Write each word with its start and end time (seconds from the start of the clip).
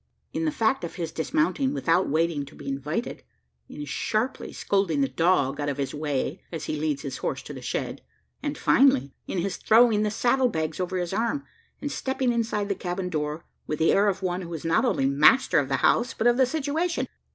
in 0.33 0.45
the 0.45 0.51
fact 0.51 0.83
of 0.83 0.95
his 0.95 1.11
dismounting 1.11 1.75
without 1.75 2.09
waiting 2.09 2.43
to 2.43 2.55
be 2.55 2.67
invited 2.67 3.21
in 3.69 3.85
sharply 3.85 4.51
scolding 4.51 5.01
the 5.01 5.07
dog 5.07 5.59
out 5.59 5.69
of 5.69 5.77
his 5.77 5.93
way 5.93 6.41
as 6.51 6.65
he 6.65 6.75
leads 6.75 7.03
his 7.03 7.17
horse 7.17 7.43
to 7.43 7.53
the 7.53 7.61
shed; 7.61 8.01
and, 8.41 8.57
finally, 8.57 9.13
in 9.27 9.37
his 9.37 9.57
throwing 9.57 10.01
the 10.01 10.09
saddle 10.09 10.49
bags 10.49 10.79
over 10.79 10.97
his 10.97 11.13
arm, 11.13 11.43
and 11.83 11.91
stepping 11.91 12.33
inside 12.33 12.67
the 12.67 12.73
cabin 12.73 13.09
door, 13.09 13.45
with 13.67 13.77
the 13.77 13.91
air 13.93 14.07
of 14.07 14.23
one 14.23 14.41
who 14.41 14.51
is 14.55 14.65
not 14.65 14.83
only 14.85 15.05
master 15.05 15.59
of 15.59 15.69
the 15.69 15.77
house, 15.85 16.15
but 16.15 16.25
of 16.25 16.35
the 16.35 16.47
"situation." 16.47 17.07